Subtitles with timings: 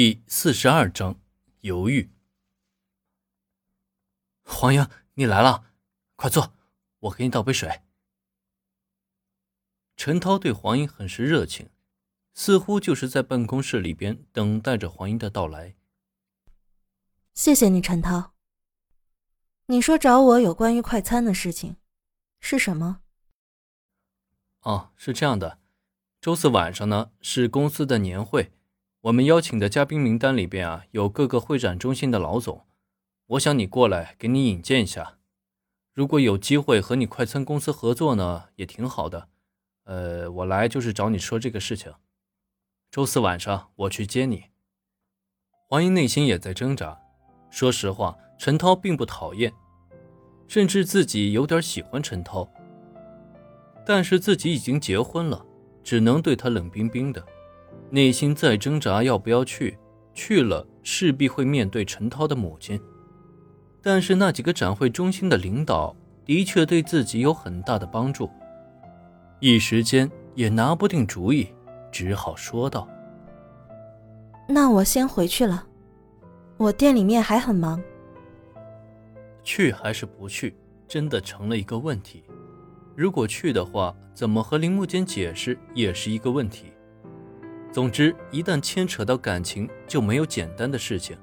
[0.00, 1.20] 第四十二章
[1.62, 2.08] 犹豫。
[4.44, 5.72] 黄英，你来了，
[6.14, 6.54] 快坐，
[7.00, 7.82] 我给你倒杯水。
[9.96, 11.70] 陈涛对黄英很是热情，
[12.32, 15.74] 似乎就是在办公室里边等待着黄英的到来。
[17.34, 18.34] 谢谢你，陈涛。
[19.66, 21.74] 你说找我有关于快餐的事情，
[22.38, 23.00] 是什么？
[24.60, 25.58] 哦，是这样的，
[26.20, 28.52] 周四晚上呢是公司的年会。
[29.02, 32.66] 我们邀请的嘉宾名单里边啊，有各个会展中心的老总，
[33.26, 35.18] 我想你过来给你引荐一下。
[35.94, 39.28] 如果有机会和你快餐公司合作呢，也挺好的。
[39.84, 41.94] 呃，我来就是找你说这个事情。
[42.90, 44.46] 周四晚上我去接你。
[45.68, 47.00] 黄英内心也在挣扎。
[47.50, 49.52] 说实话，陈涛并不讨厌，
[50.48, 52.48] 甚至自己有点喜欢陈涛。
[53.86, 55.46] 但是自己已经结婚了，
[55.84, 57.24] 只能对他冷冰冰的。
[57.90, 59.78] 内心在挣扎要不要去，
[60.14, 62.80] 去了势必会面对陈涛的母亲。
[63.80, 65.94] 但是那几个展会中心的领导
[66.24, 68.28] 的确对自己有很大的帮助，
[69.40, 71.48] 一时间也拿不定主意，
[71.90, 72.86] 只好说道
[74.48, 75.66] ：“那我先回去了，
[76.56, 77.80] 我店里面还很忙。”
[79.42, 80.54] 去还是不去，
[80.86, 82.22] 真的成了一个问题。
[82.94, 86.72] 如果去的话，怎么和林木间解释也是一个问题。
[87.70, 91.16] 总之，一旦牵扯到感情，就没有简单的事情。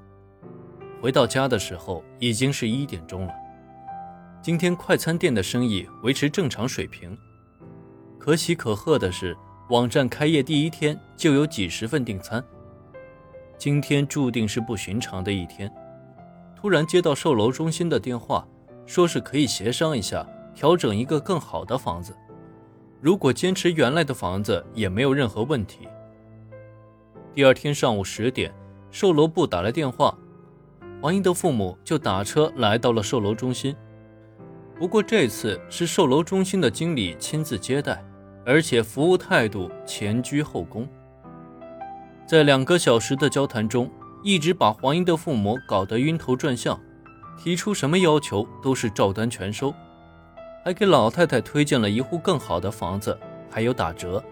[1.01, 3.33] 回到家的时候，已经是一点钟了。
[4.41, 7.17] 今天快餐店的生意维持正常水平，
[8.19, 9.35] 可喜可贺的是，
[9.69, 12.43] 网站开业第一天就有几十份订餐。
[13.57, 15.71] 今天注定是不寻常的一天。
[16.55, 18.47] 突然接到售楼中心的电话，
[18.85, 22.15] 说是可以协商一下，调整一个更好的房子。
[23.01, 25.87] 如果坚持原来的房子，也没有任何问题。
[27.35, 28.49] 第二天上午十点，
[28.91, 30.17] 售楼部打来电话，
[31.01, 33.75] 黄英的父母就打车来到了售楼中心。
[34.79, 38.01] 不过这次是售楼中心的经理亲自接待，
[38.45, 40.87] 而且服务态度前居后恭。
[42.25, 43.91] 在两个小时的交谈中，
[44.23, 46.79] 一直把黄英的父母搞得晕头转向，
[47.37, 49.73] 提出什么要求都是照单全收，
[50.63, 53.19] 还给老太太推荐了一户更好的房子，
[53.51, 54.23] 还有打折，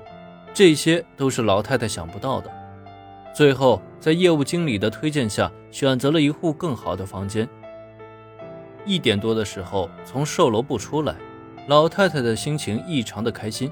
[0.54, 2.63] 这些都是老太太想不到的。
[3.34, 7.50] 最后，在业务经理的推荐下，选择了一户更好的房间。
[8.86, 11.16] 一点多的时候，从售楼部出来，
[11.68, 13.72] 老太太的心情异常的开心。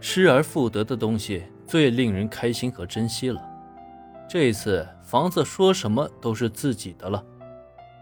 [0.00, 3.42] 失而复得的东西最令人开心和珍惜了。
[4.28, 7.22] 这次房子说什么都是自己的了。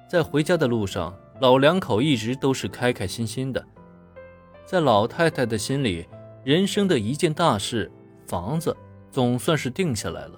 [0.06, 3.64] 在回家的路上，老两口一直都是开开心心的。
[4.66, 6.06] 在老太太的心里，
[6.44, 7.90] 人生的一件大事——
[8.28, 8.76] 房子，
[9.10, 10.32] 总算是定下来了。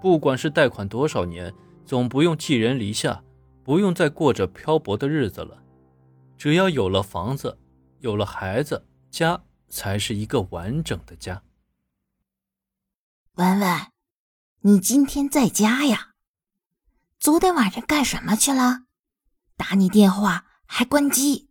[0.00, 3.22] 不管是贷款多少年，总不用寄人篱下，
[3.62, 5.62] 不用再过着漂泊的日子了。
[6.38, 7.58] 只要有了房子，
[7.98, 11.42] 有了孩子，家才是一个完整的家。
[13.34, 13.92] 文文，
[14.60, 16.14] 你今天在家呀？
[17.18, 18.84] 昨天晚上干什么去了？
[19.56, 21.50] 打你电话还关机。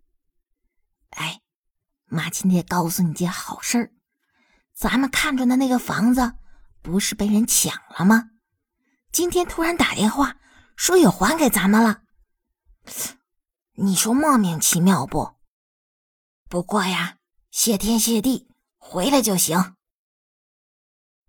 [1.11, 1.41] 哎，
[2.07, 3.91] 妈今天告诉你件好事儿，
[4.73, 6.33] 咱们看中的那个房子，
[6.81, 8.31] 不是被人抢了吗？
[9.11, 10.37] 今天突然打电话
[10.75, 12.03] 说也还给咱们了，
[13.73, 15.35] 你说莫名其妙不？
[16.47, 17.17] 不过呀，
[17.51, 19.75] 谢天谢地，回来就行。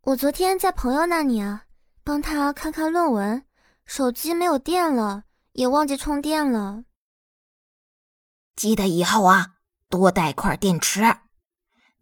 [0.02, 1.66] 我昨天在朋友那里啊，
[2.04, 3.46] 帮他看看论文，
[3.84, 6.84] 手机没有电了，也忘记充电了。
[8.56, 9.56] 记得以后啊，
[9.88, 11.02] 多带块电池。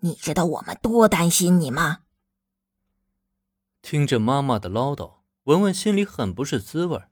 [0.01, 2.03] 你知道我们多担心你吗？
[3.83, 5.18] 听着妈妈的唠叨。
[5.49, 7.05] 文文心里很不是滋味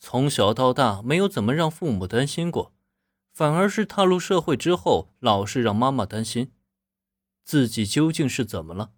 [0.00, 2.74] 从小到大没有怎么让父母担心过，
[3.32, 6.52] 反而是踏入社会之后，老是让妈妈担心。
[7.44, 8.90] 自己究竟是怎么了？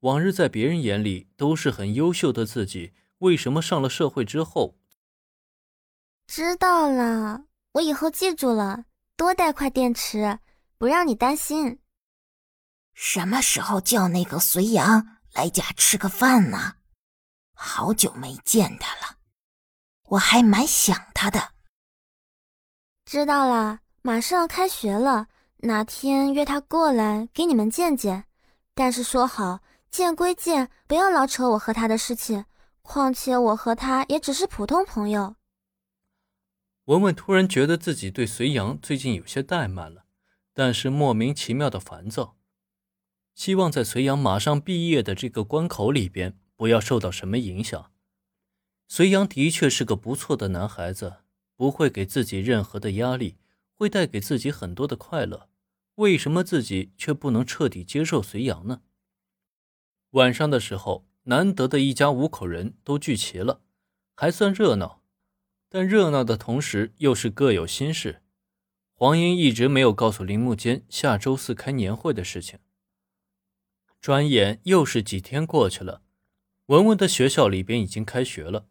[0.00, 4.76] 往日在别人眼里都是很优秀的自己，为什么上了社会之后？
[6.26, 7.44] 知道了，
[7.74, 8.86] 我以后记住了，
[9.16, 10.40] 多带块电池，
[10.76, 11.78] 不让你担心。
[12.94, 16.77] 什么时候叫那个隋阳来家吃个饭呢？
[17.60, 19.16] 好久没见他了，
[20.10, 21.54] 我还蛮想他的。
[23.04, 25.26] 知道了，马上要开学了，
[25.56, 28.26] 哪天约他过来给你们见见。
[28.76, 29.60] 但是说好，
[29.90, 32.44] 见归见，不要老扯我和他的事情。
[32.80, 35.34] 况且我和他也只是普通朋友。
[36.84, 40.04] 文文突然觉得自己对隋阳最近有些怠慢了，
[40.54, 42.36] 但是莫名其妙的烦躁，
[43.34, 46.38] 希望在隋阳马上毕业的这个关口里边。
[46.58, 47.92] 不要受到什么影响，
[48.88, 51.18] 隋阳的确是个不错的男孩子，
[51.54, 53.36] 不会给自己任何的压力，
[53.74, 55.48] 会带给自己很多的快乐。
[55.94, 58.82] 为什么自己却不能彻底接受隋阳呢？
[60.10, 63.60] 晚上的时候，难得的一家五口人都聚齐了，
[64.16, 65.00] 还算热闹。
[65.68, 68.24] 但热闹的同时，又是各有心事。
[68.94, 72.58] 黄英一直没有告诉林木坚下周四开年会的事情。
[74.00, 76.02] 转眼又是几天过去了，
[76.68, 78.66] 文文的学校里边已经开学了。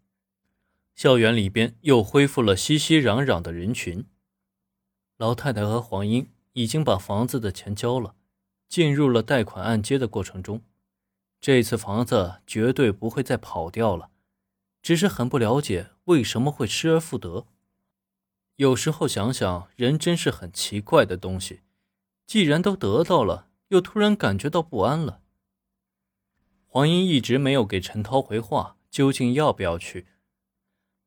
[0.94, 4.06] 校园里边又恢复了熙熙攘攘的人群。
[5.18, 8.14] 老太太和黄英已经把房子的钱交了，
[8.70, 10.62] 进入了贷款按揭的过程中。
[11.42, 14.12] 这次房子绝对不会再跑掉了，
[14.84, 17.48] 只是很不了解为什么会失而复得。
[18.58, 21.62] 有时候想想，人真是很奇怪的东西。
[22.28, 25.22] 既然都得到了，又突然感觉到不安了。
[26.70, 30.06] 黄英一直没有给陈涛回话，究竟要不要去？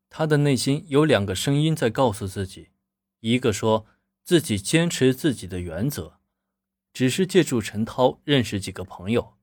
[0.09, 2.71] 他的内心有两个声音在告诉自己：
[3.21, 3.87] 一个说
[4.25, 6.19] 自己坚持自己的原则，
[6.95, 9.35] 只是借助陈涛认识几个朋友，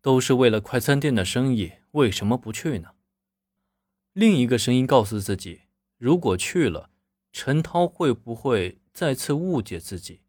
[0.00, 2.92] 都是为了快餐店的生意，为什么不去呢？
[4.12, 5.62] 另一个声音告诉自己：
[5.98, 6.90] 如果去了，
[7.32, 10.22] 陈涛会不会再次误解自己？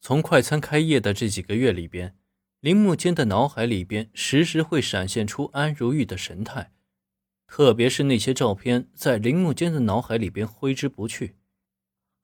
[0.00, 2.17] 从快餐开业的这几个月里边，
[2.60, 6.72] 林木坚的脑海里边时时会闪现出安如玉的神态。
[7.46, 11.36] 特别是那些照片，在铃木间的脑海里边挥之不去。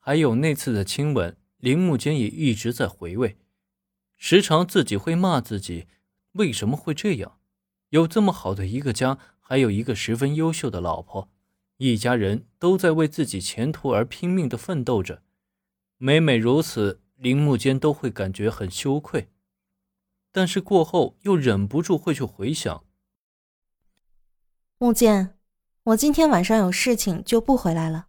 [0.00, 3.38] 还有那次的亲吻，铃木间也一直在回味。
[4.16, 5.86] 时常自己会骂自己，
[6.32, 7.38] 为什么会这样？
[7.90, 11.30] 有这么好的一个家，还有一个十分优秀的老婆，
[11.76, 15.22] 一家人都在为自己前途而拼命的奋斗着。
[15.96, 19.28] 每每如此，铃木间都会感觉很羞愧。
[20.34, 22.84] 但是过后又忍不住会去回想。
[24.78, 25.38] 木剑，
[25.84, 28.08] 我今天晚上有事情，就不回来了。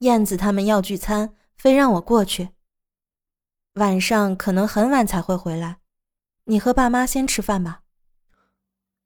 [0.00, 2.50] 燕子他们要聚餐，非让我过去。
[3.72, 5.78] 晚上可能很晚才会回来，
[6.44, 7.84] 你和爸妈先吃饭吧。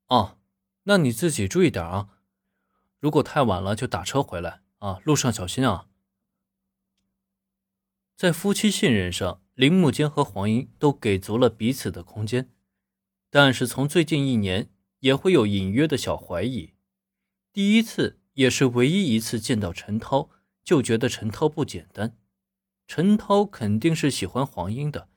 [0.09, 0.39] 哦，
[0.83, 2.09] 那你自己注意点啊。
[2.99, 5.87] 如果太晚了，就打车回来啊，路上小心啊。
[8.17, 12.49] 在夫妻信任上，林木坚和黄英都给足了彼此的空间，
[13.29, 14.71] 但是从最近一年。
[15.01, 16.75] 也会有隐约的小怀疑。
[17.53, 20.29] 第一次也是唯一一次见到陈涛，
[20.65, 22.17] 就觉得陈涛不简单。
[22.89, 25.09] 陈涛肯定是喜欢黄英的，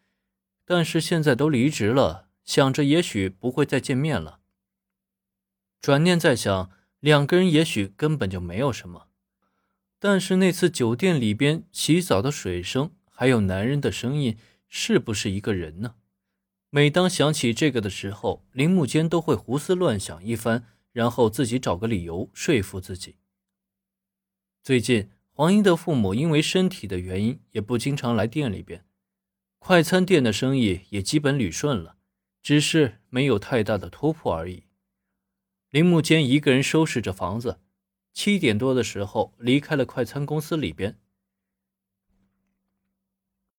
[0.66, 4.42] 但是现在都离职了，想着也许不会再见面了。
[5.82, 9.08] 转念再想，两个人也许根本就没有什么。
[9.98, 12.92] 但是那次酒店里边洗澡的水声，
[13.22, 14.36] 还有男人的声音，
[14.68, 15.94] 是不是一个人呢？
[16.72, 23.18] 每当想起这个的时候，林木坚都会胡思乱想一番，然后自己找个理由说服自己。
[24.64, 28.84] 最近，黄英的父母因为身体的原因，也不经常来店里边，
[29.60, 31.98] 快餐店的生意也基本捋顺了，
[32.42, 34.64] 只是没有太大的突破而已。
[35.70, 37.60] 林木坚一个人收拾着房子，
[38.14, 40.98] 七点多的时候离开了快餐公司里边，